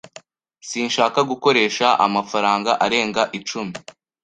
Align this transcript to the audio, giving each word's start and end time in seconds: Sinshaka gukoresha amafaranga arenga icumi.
Sinshaka 0.69 1.19
gukoresha 1.31 1.87
amafaranga 2.05 2.71
arenga 2.85 3.23
icumi. 3.37 3.75